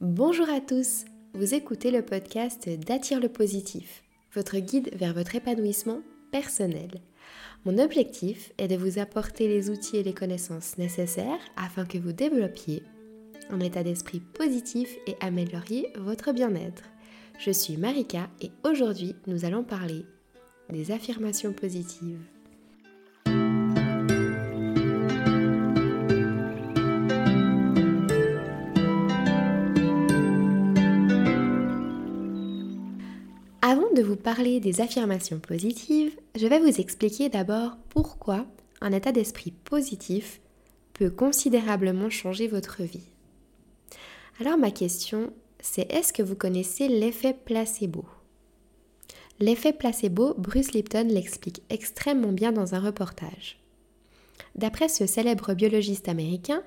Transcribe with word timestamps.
Bonjour 0.00 0.48
à 0.48 0.60
tous, 0.60 1.06
vous 1.34 1.54
écoutez 1.54 1.90
le 1.90 2.02
podcast 2.02 2.68
d'Attire 2.68 3.18
le 3.18 3.28
positif, 3.28 4.04
votre 4.32 4.56
guide 4.58 4.90
vers 4.94 5.12
votre 5.12 5.34
épanouissement 5.34 6.02
personnel. 6.30 7.00
Mon 7.64 7.78
objectif 7.78 8.52
est 8.58 8.68
de 8.68 8.76
vous 8.76 9.00
apporter 9.00 9.48
les 9.48 9.70
outils 9.70 9.96
et 9.96 10.04
les 10.04 10.14
connaissances 10.14 10.78
nécessaires 10.78 11.40
afin 11.56 11.84
que 11.84 11.98
vous 11.98 12.12
développiez 12.12 12.84
un 13.50 13.58
état 13.58 13.82
d'esprit 13.82 14.20
positif 14.20 14.96
et 15.08 15.16
amélioriez 15.20 15.92
votre 15.98 16.30
bien-être. 16.30 16.84
Je 17.40 17.50
suis 17.50 17.76
Marika 17.76 18.30
et 18.40 18.52
aujourd'hui 18.62 19.16
nous 19.26 19.44
allons 19.44 19.64
parler 19.64 20.06
des 20.70 20.92
affirmations 20.92 21.52
positives. 21.52 22.20
Avant 33.60 33.90
de 33.92 34.02
vous 34.02 34.14
parler 34.14 34.60
des 34.60 34.80
affirmations 34.80 35.40
positives, 35.40 36.16
je 36.36 36.46
vais 36.46 36.60
vous 36.60 36.80
expliquer 36.80 37.28
d'abord 37.28 37.76
pourquoi 37.88 38.46
un 38.80 38.92
état 38.92 39.10
d'esprit 39.10 39.50
positif 39.50 40.40
peut 40.94 41.10
considérablement 41.10 42.08
changer 42.08 42.46
votre 42.46 42.84
vie. 42.84 43.08
Alors 44.40 44.58
ma 44.58 44.70
question, 44.70 45.32
c'est 45.58 45.92
est-ce 45.92 46.12
que 46.12 46.22
vous 46.22 46.36
connaissez 46.36 46.86
l'effet 46.86 47.34
placebo? 47.34 48.04
L'effet 49.40 49.72
placebo, 49.72 50.34
Bruce 50.38 50.70
Lipton 50.70 51.08
l'explique 51.08 51.62
extrêmement 51.68 52.32
bien 52.32 52.52
dans 52.52 52.76
un 52.76 52.80
reportage. 52.80 53.58
D'après 54.54 54.88
ce 54.88 55.04
célèbre 55.06 55.54
biologiste 55.54 56.08
américain, 56.08 56.62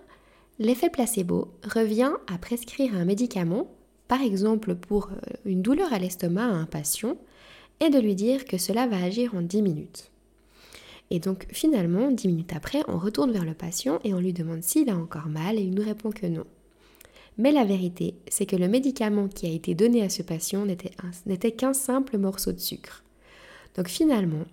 l'effet 0.59 0.89
placebo 0.89 1.53
revient 1.63 2.11
à 2.27 2.37
prescrire 2.37 2.95
un 2.95 3.05
médicament 3.05 3.71
par 4.11 4.21
exemple 4.23 4.75
pour 4.75 5.07
euh, 5.07 5.15
une 5.45 5.61
douleur 5.61 5.93
à 5.93 5.97
l'estomac 5.97 6.43
à 6.43 6.49
un 6.51 6.65
patient, 6.65 7.15
et 7.79 7.89
de 7.89 7.97
lui 7.97 8.13
dire 8.13 8.43
que 8.43 8.57
cela 8.57 8.85
va 8.85 9.01
agir 9.01 9.33
en 9.35 9.41
10 9.41 9.61
minutes. 9.61 10.11
Et 11.11 11.19
donc 11.19 11.47
finalement, 11.49 12.11
10 12.11 12.27
minutes 12.27 12.53
après, 12.53 12.81
on 12.89 12.97
retourne 12.97 13.31
vers 13.31 13.45
le 13.45 13.53
patient 13.53 14.01
et 14.03 14.13
on 14.13 14.19
lui 14.19 14.33
demande 14.33 14.63
s'il 14.63 14.89
a 14.89 14.97
encore 14.97 15.27
mal 15.27 15.57
et 15.57 15.61
il 15.61 15.73
nous 15.73 15.85
répond 15.85 16.11
que 16.11 16.25
non. 16.25 16.43
Mais 17.37 17.53
la 17.53 17.63
vérité, 17.63 18.15
c'est 18.27 18.45
que 18.45 18.57
le 18.57 18.67
médicament 18.67 19.29
qui 19.29 19.45
a 19.45 19.49
été 19.49 19.75
donné 19.75 20.03
à 20.03 20.09
ce 20.09 20.23
patient 20.23 20.65
n'était 20.65 21.51
qu'un 21.53 21.73
simple 21.73 22.17
morceau 22.17 22.51
de 22.51 22.59
sucre. 22.59 23.05
Donc 23.77 23.87
finalement, 23.87 24.43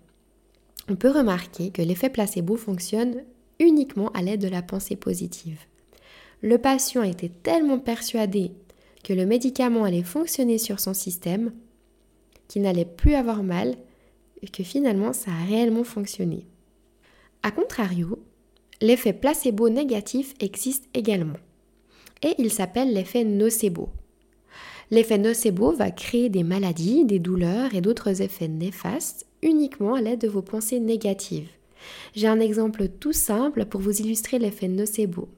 on 0.88 0.94
peut 0.94 1.10
remarquer 1.10 1.70
que 1.70 1.82
l'effet 1.82 2.10
placebo 2.10 2.54
fonctionne 2.54 3.24
uniquement 3.58 4.12
à 4.12 4.22
l'aide 4.22 4.40
de 4.40 4.46
la 4.46 4.62
pensée 4.62 4.94
positive. 4.94 5.58
Le 6.42 6.58
patient 6.58 7.02
était 7.02 7.32
tellement 7.42 7.80
persuadé 7.80 8.52
que 9.08 9.14
le 9.14 9.24
médicament 9.24 9.84
allait 9.84 10.02
fonctionner 10.02 10.58
sur 10.58 10.80
son 10.80 10.92
système, 10.92 11.52
qu'il 12.46 12.60
n'allait 12.60 12.84
plus 12.84 13.14
avoir 13.14 13.42
mal 13.42 13.74
et 14.42 14.48
que 14.48 14.62
finalement 14.62 15.14
ça 15.14 15.30
a 15.30 15.46
réellement 15.46 15.82
fonctionné. 15.82 16.46
A 17.42 17.50
contrario, 17.50 18.18
l'effet 18.82 19.14
placebo 19.14 19.70
négatif 19.70 20.34
existe 20.40 20.84
également 20.92 21.38
et 22.22 22.34
il 22.36 22.52
s'appelle 22.52 22.92
l'effet 22.92 23.24
nocebo. 23.24 23.88
L'effet 24.90 25.16
nocebo 25.16 25.72
va 25.72 25.90
créer 25.90 26.28
des 26.28 26.42
maladies, 26.42 27.06
des 27.06 27.18
douleurs 27.18 27.74
et 27.74 27.80
d'autres 27.80 28.20
effets 28.20 28.48
néfastes 28.48 29.26
uniquement 29.40 29.94
à 29.94 30.02
l'aide 30.02 30.20
de 30.20 30.28
vos 30.28 30.42
pensées 30.42 30.80
négatives. 30.80 31.48
J'ai 32.14 32.26
un 32.26 32.40
exemple 32.40 32.88
tout 32.88 33.14
simple 33.14 33.64
pour 33.64 33.80
vous 33.80 34.02
illustrer 34.02 34.38
l'effet 34.38 34.68
nocebo. 34.68 35.30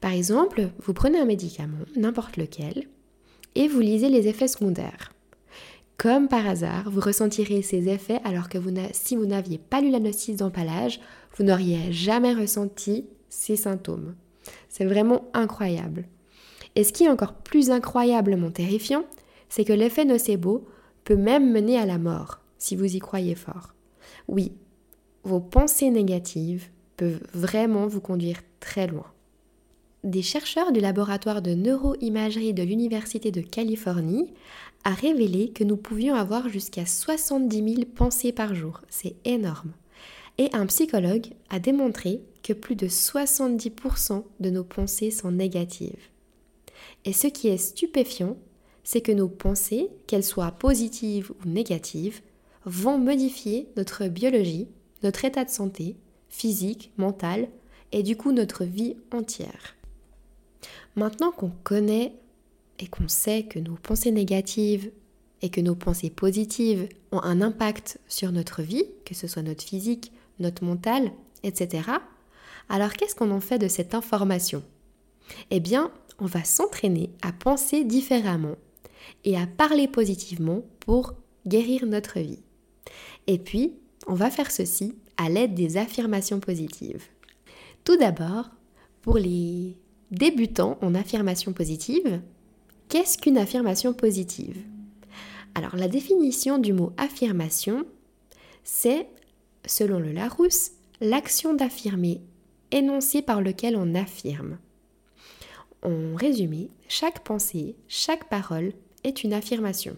Par 0.00 0.12
exemple, 0.12 0.70
vous 0.78 0.94
prenez 0.94 1.18
un 1.18 1.26
médicament, 1.26 1.84
n'importe 1.96 2.36
lequel, 2.36 2.84
et 3.54 3.68
vous 3.68 3.80
lisez 3.80 4.08
les 4.08 4.28
effets 4.28 4.48
secondaires. 4.48 5.12
Comme 5.98 6.28
par 6.28 6.46
hasard, 6.46 6.90
vous 6.90 7.00
ressentirez 7.00 7.60
ces 7.60 7.88
effets 7.88 8.20
alors 8.24 8.48
que 8.48 8.56
si 8.92 9.16
vous 9.16 9.26
n'aviez 9.26 9.58
pas 9.58 9.82
lu 9.82 9.90
la 9.90 10.00
notice 10.00 10.36
d'empalage, 10.36 11.00
vous 11.36 11.44
n'auriez 11.44 11.92
jamais 11.92 12.32
ressenti 12.32 13.04
ces 13.28 13.56
symptômes. 13.56 14.14
C'est 14.70 14.86
vraiment 14.86 15.28
incroyable. 15.34 16.06
Et 16.74 16.84
ce 16.84 16.92
qui 16.92 17.04
est 17.04 17.10
encore 17.10 17.34
plus 17.34 17.70
incroyablement 17.70 18.50
terrifiant, 18.50 19.04
c'est 19.50 19.64
que 19.64 19.74
l'effet 19.74 20.06
nocebo 20.06 20.66
peut 21.04 21.16
même 21.16 21.52
mener 21.52 21.76
à 21.76 21.84
la 21.84 21.98
mort, 21.98 22.40
si 22.56 22.76
vous 22.76 22.96
y 22.96 22.98
croyez 22.98 23.34
fort. 23.34 23.74
Oui, 24.28 24.52
vos 25.24 25.40
pensées 25.40 25.90
négatives 25.90 26.68
peuvent 26.96 27.20
vraiment 27.34 27.86
vous 27.86 28.00
conduire 28.00 28.38
très 28.60 28.86
loin. 28.86 29.06
Des 30.02 30.22
chercheurs 30.22 30.72
du 30.72 30.80
laboratoire 30.80 31.42
de 31.42 31.52
neuroimagerie 31.52 32.54
de 32.54 32.62
l'Université 32.62 33.30
de 33.30 33.42
Californie 33.42 34.32
a 34.82 34.94
révélé 34.94 35.50
que 35.50 35.62
nous 35.62 35.76
pouvions 35.76 36.14
avoir 36.14 36.48
jusqu'à 36.48 36.86
70 36.86 37.74
000 37.74 37.84
pensées 37.94 38.32
par 38.32 38.54
jour. 38.54 38.80
C'est 38.88 39.16
énorme. 39.26 39.72
Et 40.38 40.48
un 40.54 40.64
psychologue 40.64 41.26
a 41.50 41.58
démontré 41.58 42.22
que 42.42 42.54
plus 42.54 42.76
de 42.76 42.88
70% 42.88 44.24
de 44.40 44.48
nos 44.50 44.64
pensées 44.64 45.10
sont 45.10 45.32
négatives. 45.32 46.08
Et 47.04 47.12
ce 47.12 47.26
qui 47.26 47.48
est 47.48 47.58
stupéfiant, 47.58 48.38
c'est 48.84 49.02
que 49.02 49.12
nos 49.12 49.28
pensées, 49.28 49.90
qu'elles 50.06 50.24
soient 50.24 50.52
positives 50.52 51.30
ou 51.44 51.48
négatives, 51.48 52.22
vont 52.64 52.96
modifier 52.96 53.68
notre 53.76 54.08
biologie, 54.08 54.66
notre 55.02 55.26
état 55.26 55.44
de 55.44 55.50
santé, 55.50 55.96
physique, 56.30 56.90
mental, 56.96 57.48
et 57.92 58.02
du 58.02 58.16
coup 58.16 58.32
notre 58.32 58.64
vie 58.64 58.96
entière. 59.12 59.76
Maintenant 60.96 61.30
qu'on 61.30 61.52
connaît 61.64 62.14
et 62.78 62.86
qu'on 62.86 63.08
sait 63.08 63.44
que 63.44 63.58
nos 63.58 63.74
pensées 63.74 64.10
négatives 64.10 64.90
et 65.42 65.50
que 65.50 65.60
nos 65.60 65.74
pensées 65.74 66.10
positives 66.10 66.88
ont 67.12 67.22
un 67.22 67.40
impact 67.40 67.98
sur 68.08 68.32
notre 68.32 68.62
vie, 68.62 68.84
que 69.04 69.14
ce 69.14 69.26
soit 69.26 69.42
notre 69.42 69.64
physique, 69.64 70.12
notre 70.38 70.64
mental, 70.64 71.12
etc., 71.42 71.90
alors 72.68 72.92
qu'est-ce 72.92 73.16
qu'on 73.16 73.32
en 73.32 73.40
fait 73.40 73.58
de 73.58 73.66
cette 73.66 73.94
information? 73.94 74.62
Eh 75.50 75.58
bien, 75.58 75.90
on 76.20 76.26
va 76.26 76.44
s'entraîner 76.44 77.10
à 77.20 77.32
penser 77.32 77.84
différemment 77.84 78.54
et 79.24 79.36
à 79.36 79.46
parler 79.46 79.88
positivement 79.88 80.62
pour 80.78 81.14
guérir 81.46 81.84
notre 81.86 82.20
vie. 82.20 82.42
Et 83.26 83.38
puis, 83.38 83.74
on 84.06 84.14
va 84.14 84.30
faire 84.30 84.50
ceci 84.50 84.94
à 85.16 85.28
l'aide 85.28 85.54
des 85.54 85.76
affirmations 85.76 86.40
positives. 86.40 87.06
Tout 87.84 87.96
d'abord, 87.96 88.50
pour 89.02 89.18
les 89.18 89.76
Débutant 90.10 90.76
en 90.82 90.96
affirmation 90.96 91.52
positive, 91.52 92.20
qu'est-ce 92.88 93.16
qu'une 93.16 93.38
affirmation 93.38 93.92
positive? 93.92 94.56
Alors 95.54 95.76
la 95.76 95.86
définition 95.86 96.58
du 96.58 96.72
mot 96.72 96.92
affirmation, 96.96 97.84
c'est, 98.64 99.06
selon 99.64 100.00
le 100.00 100.10
Larousse, 100.10 100.72
l'action 101.00 101.54
d'affirmer 101.54 102.20
énoncée 102.72 103.22
par 103.22 103.40
lequel 103.40 103.76
on 103.76 103.94
affirme. 103.94 104.58
En 105.82 106.16
résumé, 106.16 106.70
chaque 106.88 107.22
pensée, 107.22 107.76
chaque 107.86 108.28
parole 108.28 108.72
est 109.04 109.22
une 109.22 109.32
affirmation. 109.32 109.96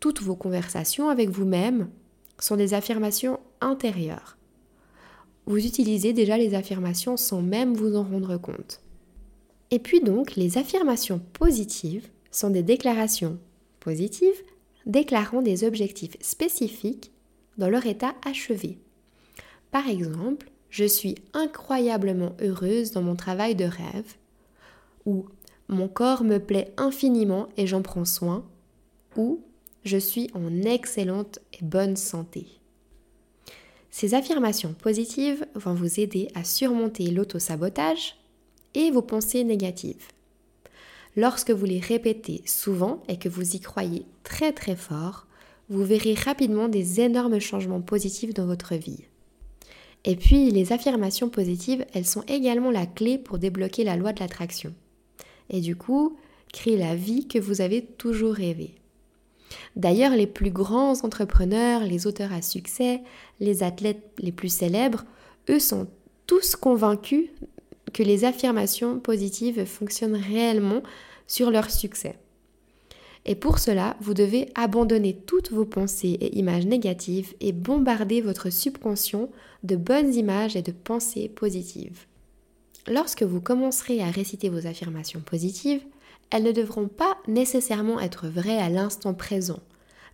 Toutes 0.00 0.22
vos 0.22 0.34
conversations 0.36 1.08
avec 1.08 1.30
vous-même 1.30 1.88
sont 2.40 2.56
des 2.56 2.74
affirmations 2.74 3.38
intérieures. 3.60 4.36
Vous 5.46 5.64
utilisez 5.64 6.12
déjà 6.12 6.36
les 6.36 6.54
affirmations 6.54 7.16
sans 7.16 7.42
même 7.42 7.74
vous 7.74 7.94
en 7.94 8.02
rendre 8.02 8.36
compte. 8.36 8.80
Et 9.70 9.78
puis 9.78 10.00
donc, 10.00 10.36
les 10.36 10.58
affirmations 10.58 11.20
positives 11.32 12.08
sont 12.30 12.50
des 12.50 12.62
déclarations 12.62 13.38
positives 13.78 14.42
déclarant 14.86 15.42
des 15.42 15.64
objectifs 15.64 16.16
spécifiques 16.20 17.12
dans 17.58 17.68
leur 17.68 17.86
état 17.86 18.14
achevé. 18.24 18.78
Par 19.70 19.88
exemple, 19.88 20.50
je 20.70 20.84
suis 20.84 21.16
incroyablement 21.32 22.32
heureuse 22.40 22.92
dans 22.92 23.02
mon 23.02 23.16
travail 23.16 23.54
de 23.54 23.64
rêve, 23.64 24.14
ou 25.06 25.26
mon 25.68 25.88
corps 25.88 26.24
me 26.24 26.38
plaît 26.38 26.72
infiniment 26.76 27.48
et 27.56 27.66
j'en 27.66 27.82
prends 27.82 28.04
soin, 28.04 28.44
ou 29.16 29.40
je 29.84 29.96
suis 29.96 30.30
en 30.34 30.62
excellente 30.62 31.38
et 31.52 31.64
bonne 31.64 31.96
santé. 31.96 32.46
Ces 33.90 34.14
affirmations 34.14 34.72
positives 34.72 35.46
vont 35.54 35.74
vous 35.74 36.00
aider 36.00 36.28
à 36.34 36.44
surmonter 36.44 37.10
l'autosabotage, 37.10 38.16
et 38.74 38.90
vos 38.90 39.02
pensées 39.02 39.44
négatives. 39.44 40.08
Lorsque 41.16 41.50
vous 41.50 41.64
les 41.64 41.80
répétez 41.80 42.42
souvent 42.46 43.02
et 43.08 43.18
que 43.18 43.28
vous 43.28 43.56
y 43.56 43.60
croyez 43.60 44.06
très 44.22 44.52
très 44.52 44.76
fort, 44.76 45.26
vous 45.68 45.84
verrez 45.84 46.14
rapidement 46.14 46.68
des 46.68 47.00
énormes 47.00 47.40
changements 47.40 47.80
positifs 47.80 48.34
dans 48.34 48.46
votre 48.46 48.74
vie. 48.74 49.04
Et 50.04 50.16
puis, 50.16 50.50
les 50.50 50.72
affirmations 50.72 51.28
positives, 51.28 51.84
elles 51.92 52.06
sont 52.06 52.22
également 52.26 52.70
la 52.70 52.86
clé 52.86 53.18
pour 53.18 53.38
débloquer 53.38 53.84
la 53.84 53.96
loi 53.96 54.12
de 54.12 54.20
l'attraction. 54.20 54.72
Et 55.50 55.60
du 55.60 55.76
coup, 55.76 56.16
créer 56.52 56.76
la 56.76 56.94
vie 56.94 57.28
que 57.28 57.38
vous 57.38 57.60
avez 57.60 57.84
toujours 57.84 58.34
rêvé. 58.34 58.74
D'ailleurs, 59.76 60.12
les 60.12 60.26
plus 60.26 60.50
grands 60.50 61.04
entrepreneurs, 61.04 61.82
les 61.82 62.06
auteurs 62.06 62.32
à 62.32 62.42
succès, 62.42 63.02
les 63.40 63.62
athlètes 63.62 64.10
les 64.18 64.32
plus 64.32 64.52
célèbres, 64.52 65.04
eux 65.48 65.58
sont 65.58 65.88
tous 66.26 66.56
convaincus 66.56 67.28
que 67.92 68.02
les 68.02 68.24
affirmations 68.24 68.98
positives 69.00 69.64
fonctionnent 69.64 70.16
réellement 70.16 70.82
sur 71.26 71.50
leur 71.50 71.70
succès. 71.70 72.16
Et 73.26 73.34
pour 73.34 73.58
cela, 73.58 73.96
vous 74.00 74.14
devez 74.14 74.48
abandonner 74.54 75.14
toutes 75.14 75.52
vos 75.52 75.66
pensées 75.66 76.16
et 76.20 76.38
images 76.38 76.66
négatives 76.66 77.34
et 77.40 77.52
bombarder 77.52 78.20
votre 78.20 78.50
subconscient 78.50 79.28
de 79.62 79.76
bonnes 79.76 80.14
images 80.14 80.56
et 80.56 80.62
de 80.62 80.72
pensées 80.72 81.28
positives. 81.28 82.06
Lorsque 82.88 83.22
vous 83.22 83.40
commencerez 83.40 84.00
à 84.02 84.10
réciter 84.10 84.48
vos 84.48 84.66
affirmations 84.66 85.20
positives, 85.20 85.82
elles 86.30 86.44
ne 86.44 86.52
devront 86.52 86.88
pas 86.88 87.18
nécessairement 87.28 88.00
être 88.00 88.26
vraies 88.28 88.58
à 88.58 88.70
l'instant 88.70 89.12
présent, 89.12 89.60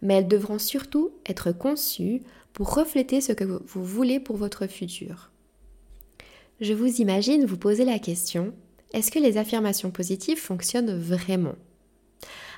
mais 0.03 0.15
elles 0.15 0.29
devront 0.29 0.59
surtout 0.59 1.11
être 1.27 1.53
conçues 1.53 2.23
pour 2.53 2.75
refléter 2.75 3.21
ce 3.21 3.33
que 3.33 3.45
vous 3.45 3.85
voulez 3.85 4.19
pour 4.19 4.37
votre 4.37 4.67
futur. 4.67 5.31
Je 6.61 6.73
vous 6.73 7.03
imagine 7.03 7.45
vous 7.45 7.59
poser 7.59 7.85
la 7.85 7.99
question, 7.99 8.55
est-ce 8.95 9.11
que 9.11 9.19
les 9.19 9.37
affirmations 9.37 9.91
positives 9.91 10.39
fonctionnent 10.39 10.99
vraiment? 10.99 11.55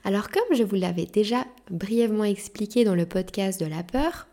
Alors 0.05 0.31
comme 0.31 0.57
je 0.57 0.63
vous 0.63 0.77
l'avais 0.77 1.07
déjà 1.07 1.45
brièvement 1.69 2.23
expliqué 2.23 2.85
dans 2.85 2.95
le 2.95 3.07
podcast 3.07 3.59
de 3.61 3.67
la 3.67 3.83
peur, 3.83 4.29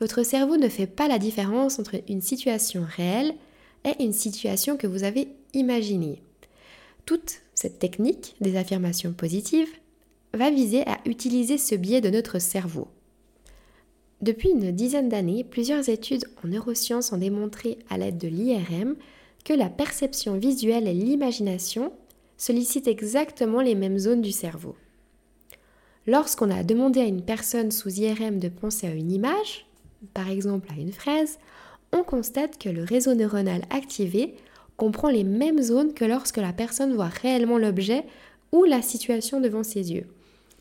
votre 0.00 0.24
cerveau 0.24 0.56
ne 0.56 0.68
fait 0.68 0.88
pas 0.88 1.06
la 1.06 1.20
différence 1.20 1.78
entre 1.78 2.02
une 2.08 2.20
situation 2.20 2.84
réelle 2.96 3.34
et 3.84 4.02
une 4.02 4.12
situation 4.12 4.76
que 4.76 4.88
vous 4.88 5.04
avez 5.04 5.28
imaginée. 5.52 6.20
Toute 7.06 7.42
cette 7.54 7.78
technique 7.78 8.34
des 8.40 8.56
affirmations 8.56 9.12
positives 9.12 9.70
va 10.32 10.50
viser 10.50 10.84
à 10.88 10.98
utiliser 11.06 11.58
ce 11.58 11.76
biais 11.76 12.00
de 12.00 12.10
notre 12.10 12.40
cerveau. 12.40 12.88
Depuis 14.24 14.52
une 14.52 14.72
dizaine 14.72 15.10
d'années, 15.10 15.44
plusieurs 15.44 15.90
études 15.90 16.24
en 16.42 16.48
neurosciences 16.48 17.12
ont 17.12 17.18
démontré 17.18 17.76
à 17.90 17.98
l'aide 17.98 18.16
de 18.16 18.26
l'IRM 18.26 18.96
que 19.44 19.52
la 19.52 19.68
perception 19.68 20.38
visuelle 20.38 20.88
et 20.88 20.94
l'imagination 20.94 21.92
sollicitent 22.38 22.88
exactement 22.88 23.60
les 23.60 23.74
mêmes 23.74 23.98
zones 23.98 24.22
du 24.22 24.32
cerveau. 24.32 24.76
Lorsqu'on 26.06 26.50
a 26.50 26.62
demandé 26.64 27.00
à 27.00 27.04
une 27.04 27.20
personne 27.20 27.70
sous 27.70 28.00
IRM 28.00 28.38
de 28.38 28.48
penser 28.48 28.86
à 28.86 28.94
une 28.94 29.12
image, 29.12 29.66
par 30.14 30.30
exemple 30.30 30.68
à 30.74 30.80
une 30.80 30.92
fraise, 30.92 31.38
on 31.92 32.02
constate 32.02 32.56
que 32.56 32.70
le 32.70 32.82
réseau 32.82 33.12
neuronal 33.12 33.66
activé 33.68 34.36
comprend 34.78 35.10
les 35.10 35.24
mêmes 35.24 35.60
zones 35.60 35.92
que 35.92 36.06
lorsque 36.06 36.38
la 36.38 36.54
personne 36.54 36.94
voit 36.94 37.08
réellement 37.08 37.58
l'objet 37.58 38.04
ou 38.52 38.64
la 38.64 38.80
situation 38.80 39.42
devant 39.42 39.64
ses 39.64 39.92
yeux. 39.92 40.06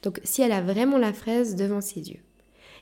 Donc 0.02 0.20
si 0.26 0.42
elle 0.42 0.52
a 0.52 0.62
vraiment 0.62 0.98
la 0.98 1.14
fraise 1.14 1.56
devant 1.56 1.80
ses 1.80 2.10
yeux. 2.10 2.20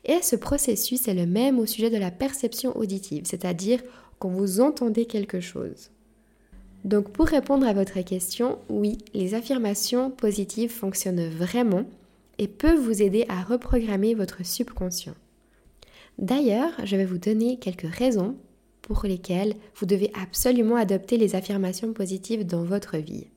Et 0.05 0.21
ce 0.21 0.35
processus 0.35 1.07
est 1.07 1.13
le 1.13 1.25
même 1.25 1.59
au 1.59 1.65
sujet 1.65 1.89
de 1.89 1.97
la 1.97 2.11
perception 2.11 2.75
auditive, 2.77 3.23
c'est-à-dire 3.25 3.81
quand 4.19 4.29
vous 4.29 4.61
entendez 4.61 5.05
quelque 5.05 5.39
chose. 5.39 5.91
Donc 6.83 7.11
pour 7.11 7.27
répondre 7.27 7.67
à 7.67 7.73
votre 7.73 8.01
question, 8.01 8.57
oui, 8.69 8.97
les 9.13 9.35
affirmations 9.35 10.09
positives 10.09 10.71
fonctionnent 10.71 11.29
vraiment 11.29 11.85
et 12.39 12.47
peuvent 12.47 12.79
vous 12.79 13.03
aider 13.03 13.25
à 13.29 13.43
reprogrammer 13.43 14.15
votre 14.15 14.43
subconscient. 14.43 15.13
D'ailleurs, 16.17 16.71
je 16.83 16.95
vais 16.95 17.05
vous 17.05 17.19
donner 17.19 17.57
quelques 17.57 17.93
raisons 17.93 18.35
pour 18.81 19.05
lesquelles 19.05 19.55
vous 19.75 19.85
devez 19.85 20.11
absolument 20.19 20.75
adopter 20.75 21.17
les 21.17 21.35
affirmations 21.35 21.93
positives 21.93 22.45
dans 22.45 22.63
votre 22.63 22.97
vie. 22.97 23.27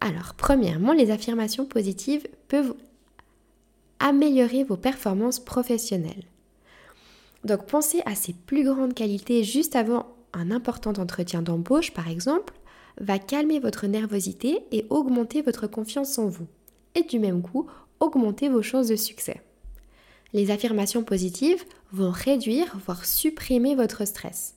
Alors, 0.00 0.34
premièrement, 0.36 0.92
les 0.92 1.10
affirmations 1.10 1.66
positives 1.66 2.26
peuvent 2.48 2.74
améliorer 4.00 4.64
vos 4.64 4.76
performances 4.76 5.40
professionnelles. 5.40 6.24
Donc, 7.44 7.66
pensez 7.66 8.02
à 8.04 8.14
ces 8.14 8.32
plus 8.32 8.64
grandes 8.64 8.94
qualités 8.94 9.44
juste 9.44 9.76
avant 9.76 10.06
un 10.32 10.50
important 10.50 10.92
entretien 10.92 11.42
d'embauche, 11.42 11.92
par 11.92 12.08
exemple, 12.08 12.54
va 13.00 13.18
calmer 13.18 13.60
votre 13.60 13.86
nervosité 13.86 14.60
et 14.72 14.86
augmenter 14.90 15.42
votre 15.42 15.66
confiance 15.66 16.18
en 16.18 16.28
vous. 16.28 16.46
Et 16.94 17.02
du 17.02 17.18
même 17.18 17.42
coup, 17.42 17.66
augmenter 18.00 18.48
vos 18.48 18.62
chances 18.62 18.88
de 18.88 18.96
succès. 18.96 19.40
Les 20.32 20.50
affirmations 20.50 21.04
positives 21.04 21.64
vont 21.92 22.10
réduire, 22.10 22.76
voire 22.84 23.06
supprimer 23.06 23.74
votre 23.74 24.06
stress. 24.06 24.56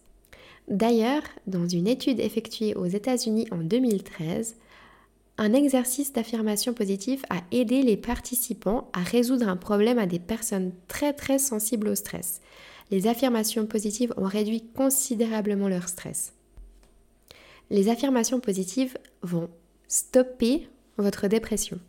D'ailleurs, 0.67 1.23
dans 1.47 1.67
une 1.67 1.87
étude 1.87 2.19
effectuée 2.19 2.75
aux 2.75 2.85
États-Unis 2.85 3.47
en 3.51 3.57
2013, 3.57 4.55
un 5.41 5.53
exercice 5.53 6.13
d'affirmation 6.13 6.75
positive 6.75 7.23
a 7.31 7.41
aidé 7.51 7.81
les 7.81 7.97
participants 7.97 8.91
à 8.93 8.99
résoudre 8.99 9.47
un 9.47 9.57
problème 9.57 9.97
à 9.97 10.05
des 10.05 10.19
personnes 10.19 10.71
très 10.87 11.13
très 11.13 11.39
sensibles 11.39 11.87
au 11.87 11.95
stress. 11.95 12.41
Les 12.91 13.07
affirmations 13.07 13.65
positives 13.65 14.13
ont 14.17 14.27
réduit 14.27 14.63
considérablement 14.77 15.67
leur 15.67 15.89
stress. 15.89 16.33
Les 17.71 17.89
affirmations 17.89 18.39
positives 18.39 18.99
vont 19.23 19.49
stopper 19.87 20.67
votre 20.99 21.27
dépression. 21.27 21.79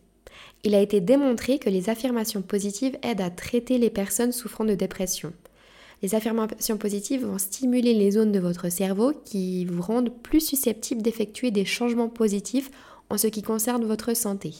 Il 0.65 0.75
a 0.75 0.81
été 0.81 1.03
démontré 1.03 1.59
que 1.59 1.69
les 1.69 1.91
affirmations 1.91 2.41
positives 2.41 2.97
aident 3.03 3.21
à 3.21 3.29
traiter 3.29 3.77
les 3.77 3.91
personnes 3.91 4.33
souffrant 4.33 4.65
de 4.65 4.75
dépression. 4.75 5.35
Les 6.01 6.15
affirmations 6.15 6.79
positives 6.79 7.27
vont 7.27 7.39
stimuler 7.39 7.93
les 7.93 8.13
zones 8.13 8.33
de 8.33 8.41
votre 8.41 8.71
cerveau 8.71 9.13
qui 9.27 9.67
vous 9.67 9.83
rendent 9.83 10.13
plus 10.23 10.41
susceptibles 10.41 11.03
d'effectuer 11.03 11.51
des 11.51 11.67
changements 11.67 12.09
positifs 12.09 12.71
en 13.12 13.19
ce 13.19 13.26
qui 13.26 13.43
concerne 13.43 13.85
votre 13.85 14.17
santé. 14.17 14.55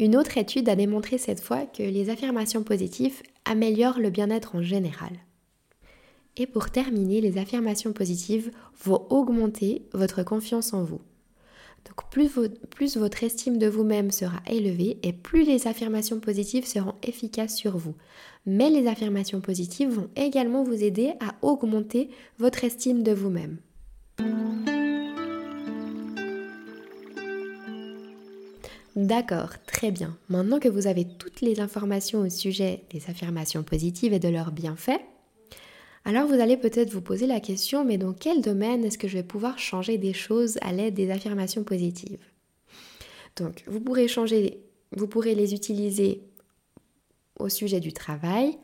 Une 0.00 0.16
autre 0.16 0.38
étude 0.38 0.68
a 0.68 0.74
démontré 0.74 1.18
cette 1.18 1.40
fois 1.40 1.66
que 1.66 1.84
les 1.84 2.10
affirmations 2.10 2.64
positives 2.64 3.22
améliorent 3.44 4.00
le 4.00 4.10
bien-être 4.10 4.56
en 4.56 4.62
général. 4.62 5.12
Et 6.36 6.48
pour 6.48 6.70
terminer, 6.70 7.20
les 7.20 7.38
affirmations 7.38 7.92
positives 7.92 8.50
vont 8.82 9.06
augmenter 9.10 9.86
votre 9.92 10.24
confiance 10.24 10.72
en 10.72 10.82
vous. 10.82 11.00
Donc 11.86 12.10
plus, 12.10 12.96
votre 12.96 13.22
estime 13.22 13.58
de 13.58 13.68
vous-même 13.68 14.10
sera 14.10 14.40
élevée 14.50 14.98
et 15.04 15.12
plus 15.12 15.44
les 15.44 15.68
affirmations 15.68 16.18
positives 16.18 16.66
seront 16.66 16.94
efficaces 17.04 17.54
sur 17.54 17.76
vous. 17.76 17.94
Mais 18.46 18.68
les 18.68 18.88
affirmations 18.88 19.40
positives 19.40 19.90
vont 19.90 20.10
également 20.16 20.64
vous 20.64 20.82
aider 20.82 21.12
à 21.20 21.36
augmenter 21.42 22.10
votre 22.38 22.64
estime 22.64 23.04
de 23.04 23.12
vous-même. 23.12 23.58
D'accord, 28.98 29.50
très 29.64 29.92
bien. 29.92 30.18
Maintenant 30.28 30.58
que 30.58 30.68
vous 30.68 30.88
avez 30.88 31.04
toutes 31.04 31.40
les 31.40 31.60
informations 31.60 32.18
au 32.18 32.28
sujet 32.28 32.82
des 32.90 33.08
affirmations 33.08 33.62
positives 33.62 34.12
et 34.12 34.18
de 34.18 34.26
leurs 34.28 34.50
bienfaits, 34.50 35.00
alors 36.04 36.26
vous 36.26 36.40
allez 36.40 36.56
peut-être 36.56 36.90
vous 36.90 37.00
poser 37.00 37.28
la 37.28 37.38
question, 37.38 37.84
mais 37.84 37.96
dans 37.96 38.12
quel 38.12 38.40
domaine 38.40 38.84
est-ce 38.84 38.98
que 38.98 39.06
je 39.06 39.16
vais 39.16 39.22
pouvoir 39.22 39.56
changer 39.60 39.98
des 39.98 40.12
choses 40.12 40.58
à 40.62 40.72
l'aide 40.72 40.94
des 40.94 41.12
affirmations 41.12 41.62
positives? 41.62 42.18
Donc, 43.36 43.62
vous 43.68 43.78
pourrez 43.78 44.08
changer, 44.08 44.64
vous 44.90 45.06
pourrez 45.06 45.36
les 45.36 45.54
utiliser 45.54 46.20
au 47.38 47.48
sujet 47.48 47.78
du 47.78 47.92
travail, 47.92 48.58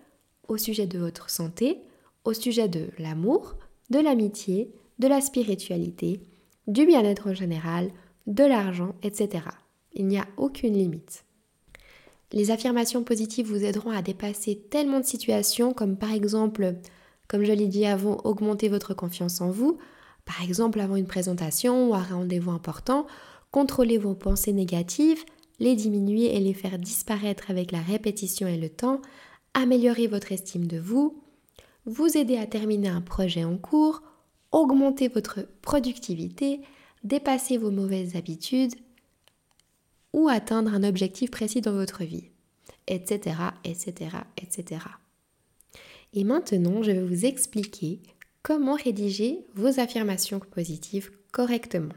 au 0.48 0.56
sujet 0.56 0.88
de 0.88 0.98
votre 0.98 1.30
santé, 1.30 1.78
au 2.24 2.32
sujet 2.32 2.66
de 2.66 2.88
l'amour, 2.98 3.54
de 3.90 4.00
l'amitié, 4.00 4.72
de 4.98 5.06
la 5.06 5.20
spiritualité, 5.20 6.22
du 6.66 6.86
bien-être 6.86 7.28
en 7.28 7.34
général, 7.34 7.92
de 8.26 8.42
l'argent, 8.42 8.96
etc. 9.04 9.44
Il 9.94 10.06
n'y 10.06 10.18
a 10.18 10.26
aucune 10.36 10.74
limite. 10.74 11.24
Les 12.32 12.50
affirmations 12.50 13.04
positives 13.04 13.46
vous 13.46 13.64
aideront 13.64 13.90
à 13.90 14.02
dépasser 14.02 14.56
tellement 14.56 15.00
de 15.00 15.04
situations 15.04 15.72
comme 15.72 15.96
par 15.96 16.12
exemple 16.12 16.74
comme 17.28 17.44
je 17.44 17.52
l'ai 17.52 17.68
dit 17.68 17.86
avant, 17.86 18.18
augmenter 18.24 18.68
votre 18.68 18.94
confiance 18.94 19.40
en 19.40 19.50
vous, 19.50 19.78
par 20.24 20.42
exemple 20.42 20.80
avant 20.80 20.96
une 20.96 21.06
présentation 21.06 21.88
ou 21.88 21.94
un 21.94 22.02
rendez-vous 22.02 22.50
important, 22.50 23.06
contrôler 23.50 23.98
vos 23.98 24.14
pensées 24.14 24.52
négatives, 24.52 25.22
les 25.58 25.76
diminuer 25.76 26.36
et 26.36 26.40
les 26.40 26.54
faire 26.54 26.78
disparaître 26.78 27.50
avec 27.50 27.72
la 27.72 27.80
répétition 27.80 28.46
et 28.46 28.58
le 28.58 28.68
temps, 28.68 29.00
améliorer 29.54 30.06
votre 30.06 30.32
estime 30.32 30.66
de 30.66 30.78
vous, 30.78 31.22
vous 31.86 32.16
aider 32.16 32.36
à 32.36 32.46
terminer 32.46 32.88
un 32.88 33.00
projet 33.00 33.44
en 33.44 33.56
cours, 33.56 34.02
augmenter 34.52 35.08
votre 35.08 35.46
productivité, 35.62 36.60
dépasser 37.04 37.58
vos 37.58 37.70
mauvaises 37.70 38.16
habitudes 38.16 38.74
ou 40.14 40.28
atteindre 40.28 40.72
un 40.72 40.84
objectif 40.84 41.30
précis 41.30 41.60
dans 41.60 41.72
votre 41.72 42.04
vie, 42.04 42.30
etc., 42.86 43.36
etc., 43.64 44.16
etc. 44.40 44.86
Et 46.14 46.22
maintenant, 46.22 46.84
je 46.84 46.92
vais 46.92 47.02
vous 47.02 47.26
expliquer 47.26 47.98
comment 48.42 48.76
rédiger 48.76 49.44
vos 49.54 49.80
affirmations 49.80 50.38
positives 50.38 51.10
correctement. 51.32 51.94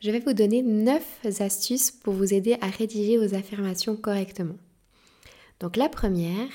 Je 0.00 0.12
vais 0.12 0.20
vous 0.20 0.34
donner 0.34 0.62
9 0.62 1.02
astuces 1.40 1.90
pour 1.90 2.14
vous 2.14 2.32
aider 2.32 2.56
à 2.60 2.68
rédiger 2.68 3.18
vos 3.18 3.34
affirmations 3.34 3.96
correctement. 3.96 4.56
Donc 5.58 5.76
la 5.76 5.88
première, 5.88 6.48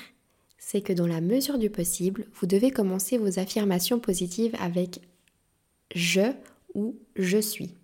c'est 0.56 0.80
que 0.80 0.94
dans 0.94 1.06
la 1.06 1.20
mesure 1.20 1.58
du 1.58 1.68
possible, 1.68 2.26
vous 2.32 2.46
devez 2.46 2.70
commencer 2.70 3.18
vos 3.18 3.38
affirmations 3.38 3.98
positives 3.98 4.56
avec 4.58 5.00
je 5.94 6.32
ou 6.74 6.96
je 7.16 7.38
suis. 7.38 7.74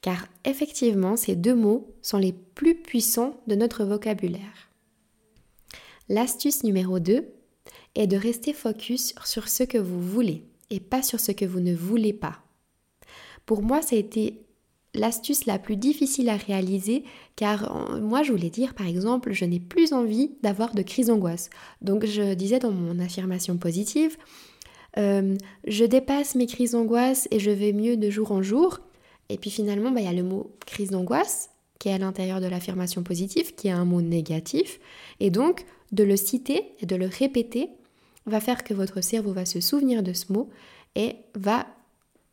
Car 0.00 0.26
effectivement, 0.44 1.16
ces 1.16 1.36
deux 1.36 1.54
mots 1.54 1.94
sont 2.02 2.18
les 2.18 2.32
plus 2.32 2.74
puissants 2.74 3.40
de 3.46 3.54
notre 3.54 3.84
vocabulaire. 3.84 4.70
L'astuce 6.08 6.64
numéro 6.64 6.98
2, 6.98 7.28
est 7.94 8.06
de 8.06 8.16
rester 8.16 8.52
focus 8.52 9.14
sur 9.24 9.48
ce 9.48 9.64
que 9.64 9.78
vous 9.78 10.00
voulez 10.00 10.44
et 10.70 10.80
pas 10.80 11.02
sur 11.02 11.20
ce 11.20 11.32
que 11.32 11.44
vous 11.44 11.60
ne 11.60 11.74
voulez 11.74 12.12
pas. 12.12 12.40
Pour 13.46 13.62
moi, 13.62 13.82
ça 13.82 13.96
a 13.96 13.98
été 13.98 14.42
l'astuce 14.94 15.46
la 15.46 15.58
plus 15.58 15.76
difficile 15.76 16.28
à 16.28 16.36
réaliser 16.36 17.04
car 17.36 18.00
moi 18.00 18.24
je 18.24 18.32
voulais 18.32 18.50
dire 18.50 18.74
par 18.74 18.88
exemple 18.88 19.32
je 19.32 19.44
n'ai 19.44 19.60
plus 19.60 19.92
envie 19.92 20.32
d'avoir 20.42 20.74
de 20.74 20.82
crise 20.82 21.06
d'angoisse. 21.06 21.48
Donc 21.80 22.06
je 22.06 22.34
disais 22.34 22.58
dans 22.58 22.72
mon 22.72 22.98
affirmation 22.98 23.56
positive 23.56 24.16
euh, 24.98 25.36
je 25.64 25.84
dépasse 25.84 26.34
mes 26.34 26.46
crises 26.46 26.72
d'angoisse 26.72 27.28
et 27.30 27.38
je 27.38 27.52
vais 27.52 27.72
mieux 27.72 27.96
de 27.96 28.10
jour 28.10 28.32
en 28.32 28.42
jour. 28.42 28.80
Et 29.30 29.38
puis 29.38 29.50
finalement 29.50 29.90
bah, 29.90 30.00
il 30.00 30.06
y 30.06 30.08
a 30.08 30.12
le 30.12 30.22
mot 30.22 30.50
crise 30.66 30.90
d'angoisse 30.90 31.50
qui 31.78 31.88
est 31.88 31.94
à 31.94 31.98
l'intérieur 31.98 32.40
de 32.40 32.46
l'affirmation 32.46 33.02
positive 33.02 33.54
qui 33.54 33.68
est 33.68 33.72
un 33.72 33.84
mot 33.84 34.02
négatif 34.02 34.80
et 35.20 35.30
donc 35.30 35.64
de 35.92 36.04
le 36.04 36.16
citer 36.16 36.74
et 36.80 36.86
de 36.86 36.96
le 36.96 37.06
répéter 37.06 37.70
va 38.26 38.40
faire 38.40 38.64
que 38.64 38.74
votre 38.74 39.00
cerveau 39.00 39.32
va 39.32 39.44
se 39.44 39.60
souvenir 39.60 40.02
de 40.02 40.12
ce 40.12 40.32
mot 40.32 40.50
et 40.94 41.16
va 41.34 41.66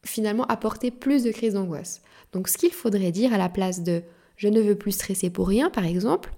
finalement 0.03 0.45
apporter 0.45 0.91
plus 0.91 1.23
de 1.23 1.31
crises 1.31 1.53
d'angoisse. 1.53 2.01
Donc 2.33 2.47
ce 2.47 2.57
qu'il 2.57 2.71
faudrait 2.71 3.11
dire 3.11 3.33
à 3.33 3.37
la 3.37 3.49
place 3.49 3.83
de 3.83 4.01
je 4.35 4.47
ne 4.47 4.61
veux 4.61 4.75
plus 4.75 4.91
stresser 4.91 5.29
pour 5.29 5.47
rien 5.47 5.69
par 5.69 5.85
exemple, 5.85 6.33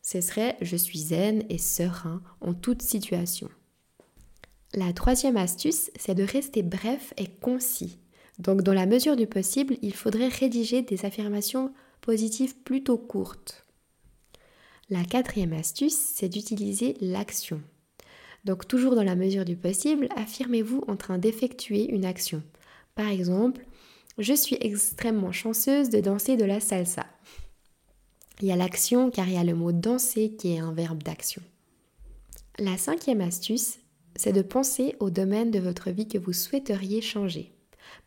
ce 0.00 0.20
serait 0.20 0.56
je 0.60 0.76
suis 0.76 0.98
zen 0.98 1.44
et 1.48 1.58
serein 1.58 2.22
en 2.40 2.54
toute 2.54 2.82
situation. 2.82 3.48
La 4.74 4.92
troisième 4.92 5.38
astuce, 5.38 5.90
c'est 5.96 6.14
de 6.14 6.24
rester 6.24 6.62
bref 6.62 7.14
et 7.16 7.26
concis. 7.26 7.98
Donc 8.38 8.62
dans 8.62 8.72
la 8.72 8.86
mesure 8.86 9.16
du 9.16 9.26
possible, 9.26 9.76
il 9.82 9.94
faudrait 9.94 10.28
rédiger 10.28 10.82
des 10.82 11.04
affirmations 11.04 11.72
positives 12.00 12.56
plutôt 12.56 12.96
courtes. 12.96 13.66
La 14.90 15.04
quatrième 15.04 15.52
astuce, 15.52 15.96
c'est 15.96 16.28
d'utiliser 16.28 16.96
l'action. 17.00 17.60
Donc 18.44 18.66
toujours 18.68 18.94
dans 18.94 19.02
la 19.02 19.16
mesure 19.16 19.44
du 19.44 19.56
possible, 19.56 20.08
affirmez-vous 20.16 20.84
en 20.88 20.96
train 20.96 21.18
d'effectuer 21.18 21.90
une 21.90 22.04
action. 22.04 22.42
Par 22.94 23.08
exemple, 23.08 23.66
je 24.16 24.32
suis 24.32 24.56
extrêmement 24.60 25.32
chanceuse 25.32 25.90
de 25.90 26.00
danser 26.00 26.36
de 26.36 26.44
la 26.44 26.60
salsa. 26.60 27.06
Il 28.40 28.46
y 28.46 28.52
a 28.52 28.56
l'action 28.56 29.10
car 29.10 29.28
il 29.28 29.34
y 29.34 29.38
a 29.38 29.44
le 29.44 29.54
mot 29.54 29.72
danser 29.72 30.34
qui 30.38 30.54
est 30.54 30.58
un 30.60 30.72
verbe 30.72 31.02
d'action. 31.02 31.42
La 32.58 32.76
cinquième 32.76 33.20
astuce, 33.20 33.78
c'est 34.16 34.32
de 34.32 34.42
penser 34.42 34.96
au 35.00 35.10
domaine 35.10 35.50
de 35.50 35.58
votre 35.58 35.90
vie 35.90 36.08
que 36.08 36.18
vous 36.18 36.32
souhaiteriez 36.32 37.00
changer. 37.00 37.52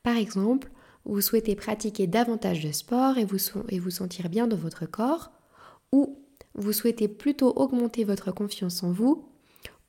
Par 0.04 0.18
exemple, 0.18 0.70
vous 1.06 1.22
souhaitez 1.22 1.56
pratiquer 1.56 2.08
davantage 2.08 2.64
de 2.64 2.72
sport 2.72 3.18
et 3.18 3.26
vous, 3.26 3.38
et 3.70 3.92
sentir 3.92 4.30
bien 4.30 4.48
dans 4.48 4.58
votre 4.58 4.86
corps, 4.86 5.32
ou 5.92 6.18
vous 6.54 6.74
souhaitez 6.74 7.08
plutôt 7.08 7.54
augmenter 7.56 8.04
votre 8.04 8.32
confiance 8.32 8.84
en 8.84 8.92
vous, 8.92 9.28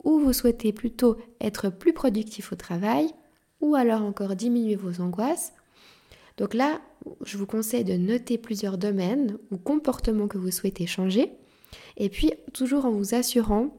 ou 0.04 0.18
vous 0.18 0.32
souhaitez 0.32 0.72
plutôt 0.72 1.16
être 1.40 1.68
plus 1.68 1.92
productif 1.92 2.52
au 2.52 2.56
travail, 2.56 3.08
ou 3.60 3.74
alors 3.74 4.02
encore 4.02 4.34
diminuer 4.36 4.76
vos 4.76 5.00
angoisses. 5.00 5.52
Donc 6.38 6.54
là, 6.54 6.80
je 7.24 7.36
vous 7.36 7.46
conseille 7.46 7.84
de 7.84 7.96
noter 7.96 8.38
plusieurs 8.38 8.78
domaines 8.78 9.38
ou 9.50 9.58
comportements 9.58 10.28
que 10.28 10.38
vous 10.38 10.50
souhaitez 10.50 10.86
changer, 10.86 11.32
et 11.96 12.08
puis 12.08 12.32
toujours 12.52 12.84
en 12.84 12.90
vous 12.90 13.14
assurant 13.14 13.76